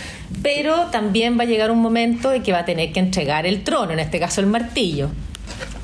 [0.42, 3.62] Pero también va a llegar un momento en que va a tener que entregar el
[3.62, 5.08] trono, en este caso el martillo.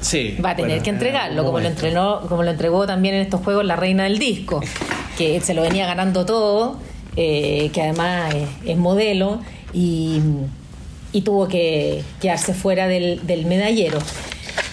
[0.00, 0.36] Sí.
[0.44, 3.20] Va a tener bueno, que en entregarlo, como lo, entrenó, como lo entregó también en
[3.22, 4.60] estos juegos la reina del disco,
[5.16, 6.78] que se lo venía ganando todo,
[7.16, 9.40] eh, que además es, modelo
[9.72, 10.20] y,
[11.12, 13.98] y tuvo que quedarse fuera del, del medallero.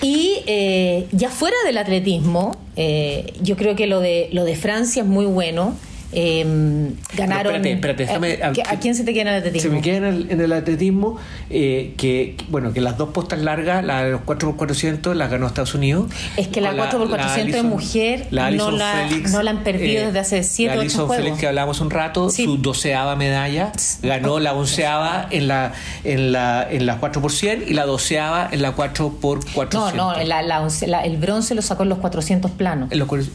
[0.02, 5.04] Y eh, ya fuera del atletismo, eh, yo creo que lo de, lo de Francia
[5.04, 5.76] es muy bueno.
[6.12, 7.56] Eh, ganaron.
[7.56, 9.70] espérate, espérate, déjame- eh, ¿a, a quién se te queda en el atletismo?
[9.70, 11.18] Se me queda en el, en el atletismo
[11.52, 15.76] eh, que, bueno, que las dos postas largas, la de los 4x400, las ganó Estados
[15.76, 16.08] Unidos.
[16.36, 20.06] Es que la Con 4x400 de mujer no Alison la- Felix, no la han perdido
[20.08, 21.24] desde hace siete, la ocho Alison juegos.
[21.26, 22.44] Felix que hablábamos un rato, Sí.
[22.46, 27.86] su doceava medalla, ganó la onceava en la, en la, en la 4x100 y la
[27.86, 29.74] doceava en la 4x400.
[29.74, 32.92] No, no, la- la once- la- el bronce lo sacó en los 400 planos.
[32.92, 33.28] En los cuatro-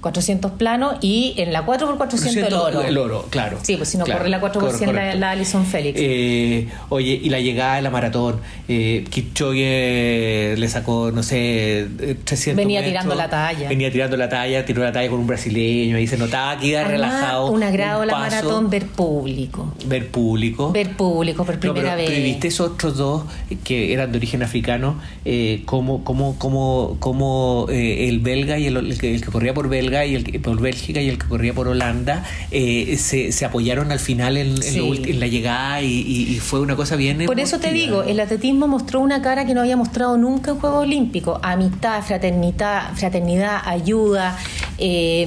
[0.00, 2.82] 400 planos y en la 4x400 el oro.
[2.82, 3.58] El oro, claro.
[3.62, 5.18] Sí, pues si no Claro, corre la 4x100 la, correcto.
[5.18, 5.98] la Alison Félix.
[6.00, 8.40] Eh, oye, y la llegada de la maratón.
[8.68, 12.92] Eh, Kipchoge le sacó, no sé, eh, 300 Venía metros.
[12.92, 13.68] tirando la talla.
[13.68, 15.96] Venía tirando la talla, tiró la talla con un brasileño.
[15.96, 17.46] Ahí se notaba que iba Además, relajado.
[17.50, 19.74] Un agrado la paso, maratón ver público.
[19.86, 20.72] Ver público.
[20.72, 22.10] Ver público por No, primera pero, vez.
[22.10, 23.22] pero viste esos otros dos
[23.64, 28.76] que eran de origen africano, eh, como, como, como, como eh, el belga y el,
[28.76, 31.26] el que, el que corría por belga y el que- por Bélgica y el que
[31.26, 34.78] corría por Holanda eh, se, se apoyaron al final en, en Sí.
[34.78, 37.24] lo en la llegada y, y- y fue una cosa bien.
[37.26, 40.58] Por eso te digo, el atletismo mostró una cara que no había mostrado nunca en
[40.60, 41.38] Juegos Olímpicos.
[41.42, 44.36] Amistad, fraternidad, fraternidad ayuda,
[44.78, 45.26] eh,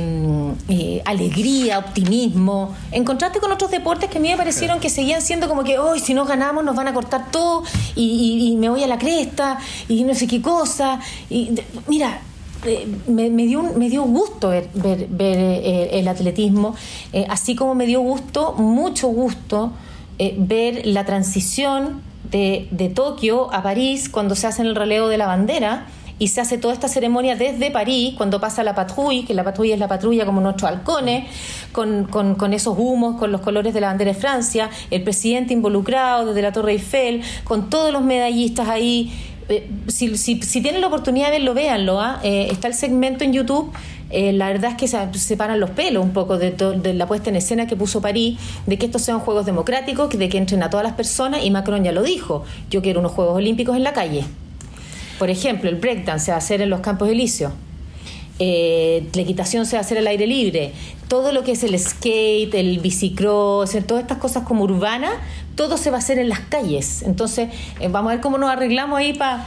[0.69, 2.75] eh, alegría, optimismo.
[2.91, 5.77] En contraste con otros deportes que a mí me parecieron que seguían siendo como que,
[5.79, 7.63] hoy si no ganamos nos van a cortar todo
[7.95, 10.99] y, y- y me voy a la cresta y no sé qué cosa.
[11.29, 11.51] Y,
[11.87, 12.21] mira,
[13.07, 16.75] me, me dio me dio gusto ver, ver, ver, eh, el atletismo,
[17.13, 19.71] eh, así como me dio gusto, mucho gusto,
[20.19, 25.17] eh, ver la transición de, de Tokio a París cuando se hace el relevo de
[25.17, 25.87] la bandera
[26.21, 29.73] y se hace toda esta ceremonia desde París, cuando pasa la patrulla, que la patrulla
[29.73, 31.25] es la patrulla como nuestros halcones,
[31.71, 36.27] con, con, esos humos, con los colores de la bandera de Francia, el presidente involucrado
[36.27, 39.11] desde la Torre Eiffel, con todos los medallistas ahí.
[39.51, 41.99] Eh, si, si, tienen la oportunidad de verlo, véanlo.
[41.99, 42.19] ¿ah?
[42.23, 43.71] Eh, está el segmento en YouTube
[44.11, 47.29] eh, la verdad es que se separan los pelos un poco de, de, la puesta
[47.29, 50.69] en escena que puso París, de que estos sean juegos democráticos, de que entren a
[50.69, 53.93] todas las personas, y Macron ya lo dijo, yo quiero unos Juegos Olímpicos en la
[53.93, 54.25] calle.
[55.17, 57.53] Por ejemplo, el breakdance se va a hacer en los Campos Elíseos.
[58.39, 60.73] Eh, la equitación se va a hacer al aire libre,
[61.07, 65.11] todo lo que es el skate, el bicicross, todas estas cosas como urbanas,
[65.55, 67.03] todo se va a hacer en las calles.
[67.03, 69.45] Entonces, eh, vamos a ver cómo nos arreglamos ahí para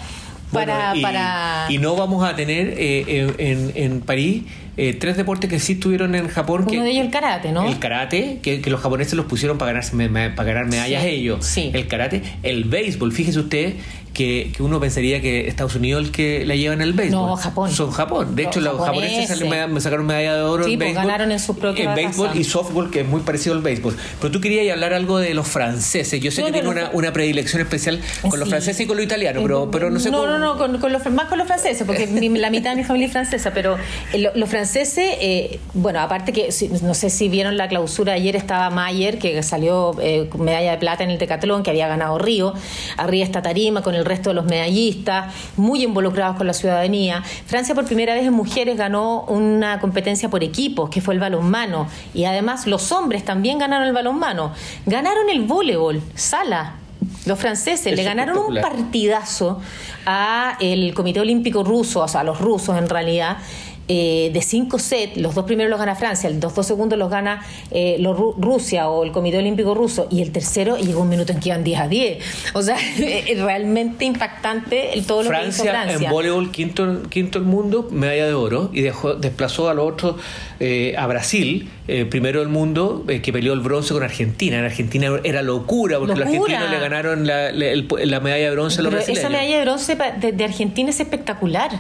[0.55, 1.67] para, y, para...
[1.69, 4.45] y no vamos a tener eh, en, en, París
[4.77, 6.67] eh, tres deportes que sí estuvieron en Japón.
[6.69, 7.67] Uno de ellos el karate, ¿no?
[7.67, 9.97] El karate, que, los japoneses los pusieron para, ganarse,
[10.35, 11.45] para ganar medallas ellos.
[11.45, 11.71] Sí.
[11.75, 13.75] El karate, el béisbol, fíjese usted
[14.15, 17.27] que, uno pensaría que Estados Unidos es el que la lleva en el béisbol.
[17.27, 17.71] No, Japón.
[17.71, 18.35] Son Japón.
[18.35, 21.03] De hecho, los, japoneses me sacaron medalla de oro en pues, béisbol.
[21.05, 23.97] ganaron en su En béisbol y softball, que es muy parecido al béisbol.
[24.21, 26.21] Pero tú querías hablar algo de los franceses.
[26.21, 29.43] Yo sé que tiene una, una, predilección especial con los franceses y con los italianos,
[29.43, 32.51] pero, pero no sé No, no, no, con, los, más con los franceses, porque la
[32.51, 33.77] mitad de mi familia es francesa, pero
[34.13, 36.49] eh, los franceses, eh, bueno, aparte que
[36.83, 41.05] no sé si vieron la clausura, ayer estaba Mayer, que salió eh, medalla de plata
[41.05, 42.55] en el Tecatlón, que había ganado Río.
[42.97, 47.23] Arriba está Tarima con el resto de los medallistas muy involucrados con la ciudadanía.
[47.47, 51.89] Francia por primera vez en mujeres ganó una competencia por equipos, que fue el balonmano,
[52.13, 54.53] y además los hombres también ganaron el balonmano.
[54.87, 56.75] Ganaron el voleibol, sala,
[57.27, 59.61] los franceses le ganaron un partidazo
[60.07, 63.39] a el Comité Olímpico Ruso, o sea, a los rusos en realidad,
[63.87, 67.45] eh, de cinco sets, los dos primeros los gana Francia, los dos segundos los gana
[67.71, 68.03] eh,
[68.39, 71.65] Rusia o el Comité Olímpico Ruso, y el tercero llegó un minuto en que iban
[71.65, 72.25] 10 a 10.
[72.55, 76.09] O sea, es realmente impactante el, todo lo que hizo Francia.
[76.09, 80.17] En voleibol, quinto, quinto el mundo, medalla de oro, y dejó, desplazó a los otros
[80.61, 81.69] eh, a Brasil,
[82.09, 84.59] primero del mundo, que peleó el bronce con Argentina.
[84.59, 88.95] En Argentina era locura, porque los argentinos le ganaron la, medalla de bronce a los
[88.95, 91.71] Pero Esa medalla de bronce de, Argentina es espectacular.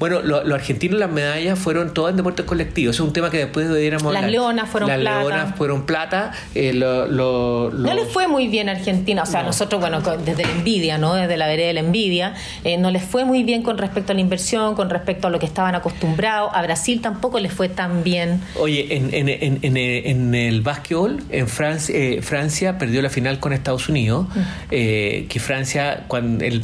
[0.00, 2.96] Bueno, los argentinos las medallas fueron todas en deportes colectivos.
[2.96, 5.18] Es un tema que después deberíamos Las leonas fueron Las plata.
[5.20, 6.32] leonas fueron plata.
[6.54, 9.24] Eh, no les fue muy bien a Argentina.
[9.24, 11.14] O sea, nosotros, bueno, desde la envidia, ¿no?
[11.16, 12.34] Desde la vereda de la envidia,
[12.64, 15.38] eh, no les fue muy bien con respecto a la inversión, con respecto a lo
[15.38, 16.50] que estaban acostumbrados.
[16.54, 18.40] A Brasil tampoco les fue tan bien.
[18.58, 23.52] Oye, en, en, en, en el básquetbol, en Francia, eh, Francia perdió la final con
[23.52, 24.26] Estados Unidos.
[24.34, 24.70] Mm.
[24.70, 26.62] que Francia, cuando el,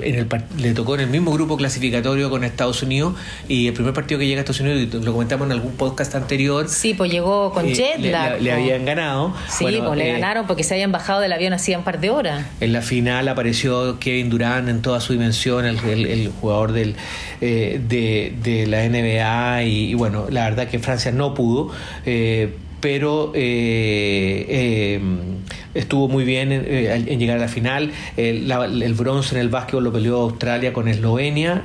[0.57, 3.13] le tocó en el mismo grupo clasificatorio con Estados Unidos
[3.49, 6.69] y el primer partido que llega a Estados Unidos lo comentamos en algún podcast anterior.
[6.69, 9.35] Sí, pues llegó con jet Le, habían ganado.
[9.49, 12.11] Sí, pues le eh, ganaron porque se habían bajado del avión hacía un par de
[12.11, 12.47] horas.
[12.61, 16.97] En la final apareció Kevin Durant en toda su dimensión, el, jugador del,
[17.41, 21.71] eh, de, la NBA y, bueno, la verdad que Francia no pudo.
[22.05, 25.01] Eh, pero eh, eh,
[25.77, 27.93] estuvo muy bien eh, en, llegar a la final.
[28.17, 31.65] el bronce en el básquetbol lo peleó Australia con Eslovenia,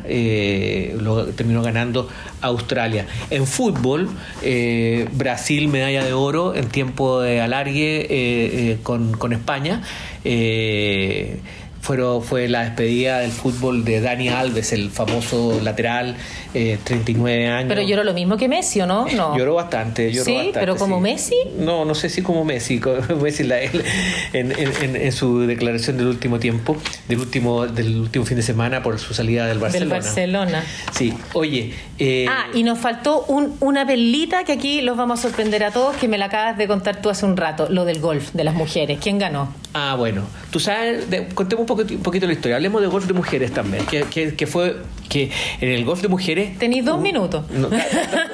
[1.00, 2.10] lo terminó ganando
[2.42, 3.06] Australia.
[3.30, 4.10] En fútbol,
[5.14, 9.82] Brasil medalla de oro en tiempo de alargue con, con España
[11.82, 16.16] fue la despedida del fútbol de Dani Alves, el famoso lateral,
[16.54, 17.70] eh, 39 años.
[17.70, 19.08] Pero lloró lo mismo que Messi, ¿o no?
[19.16, 19.38] no.
[19.38, 20.52] Lloró bastante, lloró ¿Sí?
[20.54, 21.36] ¿Pero como Messi?
[21.58, 22.80] No, no sé si como Messi.
[23.22, 23.74] Messi la, en,
[24.34, 29.00] en, en, su declaración del último tiempo, del último, del último fin de semana por
[29.00, 29.96] su salida del Barcelona.
[29.96, 30.64] Del Barcelona.
[30.92, 31.74] Sí, oye.
[32.04, 35.70] Eh, ah, y nos faltó un, una perlita que aquí los vamos a sorprender a
[35.70, 38.44] todos, que me la acabas de contar tú hace un rato, lo del golf, de
[38.44, 38.98] las mujeres.
[39.00, 39.54] ¿Quién ganó?
[39.76, 40.24] Ah, bueno.
[40.50, 42.56] Tú sabes, contemos un poquito, un poquito la historia.
[42.56, 44.78] Hablemos de golf de mujeres también, que, que, fue
[45.10, 46.58] que en el golf de mujeres...
[46.58, 47.46] Tenéis dos minutos.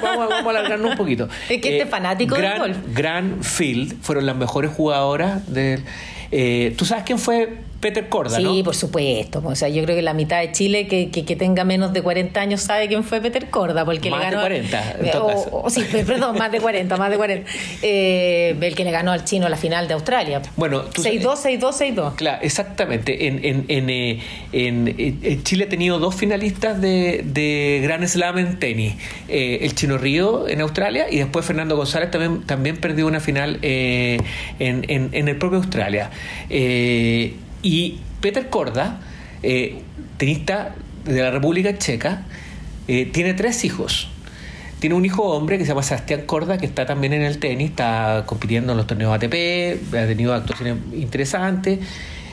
[0.02, 1.28] vamos, vamos, a alargarnos un poquito.
[1.50, 2.78] Es que este eh, fanático del golf.
[2.94, 5.84] Grand Field fueron las mejores jugadoras del...
[6.32, 9.42] Eh, ¿Tú sabes quién fue Peter Corda, sí, por supuesto.
[9.46, 12.40] O sea, yo creo que la mitad de Chile que, que, tenga menos de 40
[12.40, 14.38] años sabe quién fue Peter Corda, porque más le ganó.
[14.38, 17.52] de 40, en todo o, o, sí, perdón, más de 40, más de 40.
[17.82, 20.42] Eh, el que le ganó al chino la final de Australia.
[20.56, 22.16] Bueno, 6-2, 6-2, 6-2.
[22.16, 23.28] Claro, exactamente.
[23.28, 24.20] En, en, en, eh,
[24.52, 28.96] en, Chile ha tenido dos finalistas de, de Grand Slam en tenis:
[29.28, 33.60] eh, el Chino Río en Australia y después Fernando González también, también perdió una final
[33.62, 34.20] eh,
[34.60, 36.10] en, en, el propio Australia.
[36.50, 37.36] Eh,
[37.68, 39.02] y Peter Korda,
[39.44, 39.82] eh,
[40.16, 42.24] tenista de la República Checa,
[42.88, 44.08] eh, tiene tres hijos.
[44.80, 47.72] Tiene un hijo hombre que se llama Sebastián Corda, que está también en el tenis,
[47.72, 51.80] está compitiendo en los torneos ATP, ha tenido actuaciones interesantes,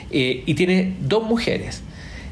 [0.09, 1.83] eh, y tiene dos mujeres,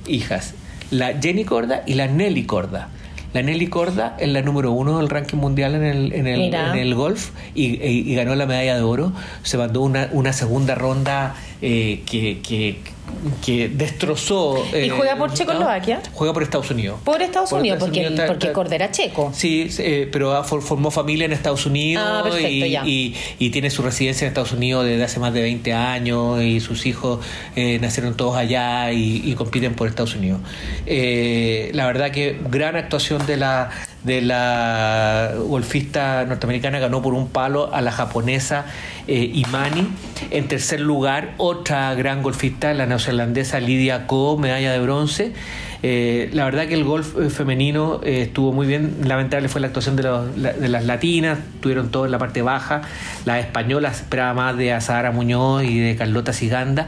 [0.08, 0.54] hijas,
[0.90, 2.88] la Jenny Corda y la Nelly Corda.
[3.34, 6.76] La Nelly Corda es la número uno del ranking mundial en el, en el, en
[6.76, 9.12] el golf y, ganó la medalla de oro.
[9.42, 11.36] Se mandó una, una segunda ronda
[11.66, 12.78] eh, que, que
[13.44, 14.66] que destrozó.
[14.76, 16.02] ¿Y juega por Checoslovaquia?
[16.14, 17.00] Juega por Estados Unidos.
[17.04, 19.32] Por Estados Unidos, porque, porque Cordera checo.
[19.34, 24.30] Sí, eh, pero formó familia en Estados Unidos ah, y, y, tiene su residencia en
[24.30, 27.20] Estados Unidos desde hace más de 20 años y sus hijos
[27.56, 30.42] eh, nacieron todos allá y, compiten por Estados Unidos.
[30.86, 33.72] Eh, la verdad que gran actuación de la
[34.04, 38.66] de la golfista norteamericana ganó por un palo a la japonesa
[39.08, 39.88] Imani.
[40.32, 45.34] En tercer lugar, otra gran golfista, la neozelandesa Lidia Ko, medalla de bronce.
[45.86, 49.00] Eh, la verdad que el golf eh, femenino eh, estuvo muy bien.
[49.04, 52.84] Lamentable fue la actuación de, las latinas, tuvieron todo en la parte baja.
[53.26, 56.88] Las españolas esperaba más de Azahara Muñoz y de Carlota Siganda.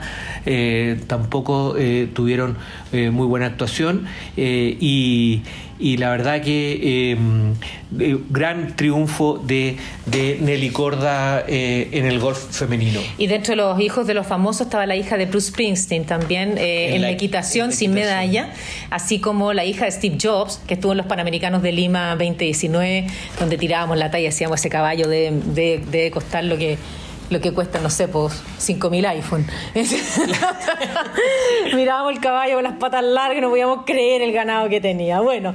[1.07, 1.75] tampoco
[2.13, 2.57] tuvieron
[2.93, 4.05] muy buena actuación.
[4.37, 5.43] y
[5.77, 7.53] y la verdad que em,
[7.99, 13.01] eh, gran triunfo de, de Nelly Corda eh, en el golf femenino.
[13.17, 16.57] Y dentro de los hijos de los famosos estaba la hija de Bruce Springsteen también
[16.57, 18.51] eh, en, la, equitación sin medalla,
[18.89, 23.07] así como la hija de Steve Jobs, que estuvo en los Panamericanos de Lima 2019,
[23.39, 26.77] donde tirábamos la talla y hacíamos ese caballo de, de, de costar lo que
[27.29, 29.45] lo que cuesta, no sé, pues 5.000 iPhone.
[31.75, 35.21] Mirábamos el caballo con las patas largas y no podíamos creer el ganado que tenía.
[35.21, 35.53] Bueno,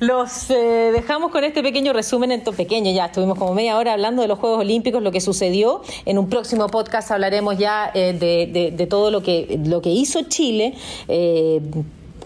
[0.00, 4.22] los eh, dejamos con este pequeño resumen, en pequeño ya, estuvimos como media hora hablando
[4.22, 5.82] de los Juegos Olímpicos, lo que sucedió.
[6.04, 10.74] En un próximo podcast hablaremos ya eh, de, todo lo que, lo que hizo Chile,
[11.08, 11.60] eh,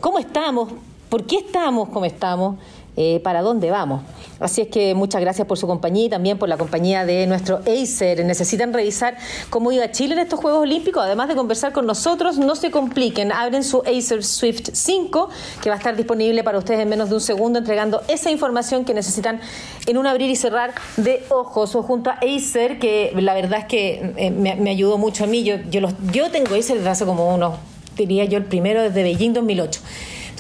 [0.00, 0.72] cómo estamos,
[1.08, 2.56] por qué estamos como estamos.
[2.96, 4.02] Eh, para dónde vamos.
[4.40, 7.60] Así es que muchas gracias por su compañía y también por la compañía de nuestro
[7.66, 8.24] Acer.
[8.24, 9.16] Necesitan revisar
[9.48, 13.30] cómo iba Chile en estos Juegos Olímpicos, además de conversar con nosotros, no se compliquen,
[13.32, 15.28] abren su Acer Swift 5,
[15.62, 18.84] que va a estar disponible para ustedes en menos de un segundo, entregando esa información
[18.84, 19.40] que necesitan
[19.86, 23.66] en un abrir y cerrar de ojos, o junto a Acer, que la verdad es
[23.66, 25.44] que eh, me, ayudó mucho a mí.
[25.44, 27.54] Yo, yo, los, yo tengo Acer desde hace como unos,
[27.96, 29.80] diría yo, el primero desde Beijing 2008.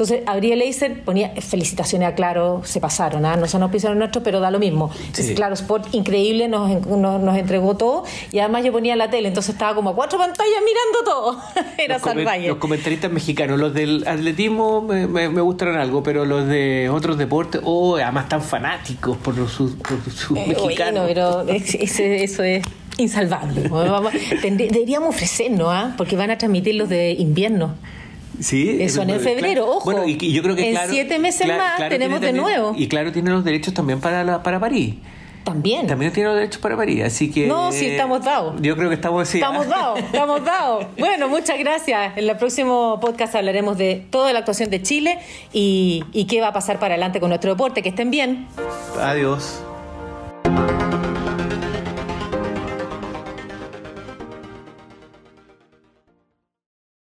[0.00, 3.36] Entonces abrí el laser, ponía felicitaciones a Claro, se pasaron, ¿ah?
[3.36, 4.90] no se nos pisaron nuestros, pero da lo mismo.
[5.36, 9.74] Claro Sport, increíble, nos, nos, entregó todo y además yo ponía la tele, entonces estaba
[9.74, 11.38] como a cuatro pantallas mirando todo.
[11.78, 12.48] Era los salvaje.
[12.48, 17.60] Los comentaristas mexicanos, los del atletismo me, me, gustaron algo, pero los de otros deportes,
[17.62, 19.74] oh, además tan fanáticos por sus
[20.16, 21.04] su eh, mexicanos.
[21.08, 22.62] pero eso es
[22.96, 23.68] insalvable.
[24.42, 25.92] Deberíamos ofrecernos, ¿ah?
[25.98, 27.74] porque van a transmitir los de invierno.
[28.40, 29.84] Sí, eso en febrero, ojo.
[29.84, 32.74] Bueno, y, yo creo que en siete meses más tenemos de nuevo.
[32.76, 34.94] Y claro, tiene los derechos también para, para París.
[35.44, 35.86] También.
[35.86, 37.46] También tiene los derechos para París, así que...
[37.46, 38.60] No, sí, estamos dados.
[38.60, 39.28] Yo creo que estamos...
[39.28, 40.86] Sí, estamos dados, estamos dados.
[40.98, 42.16] Bueno, muchas gracias.
[42.16, 45.18] En el próximo podcast hablaremos de toda la actuación de Chile
[45.52, 47.82] y, y qué va a pasar para adelante con nuestro deporte.
[47.82, 48.46] Que estén bien.
[48.98, 49.62] Adiós.